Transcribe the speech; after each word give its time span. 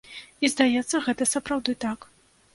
І, 0.43 0.49
здаецца, 0.53 1.03
гэта 1.09 1.29
сапраўды 1.35 1.77
так. 1.87 2.11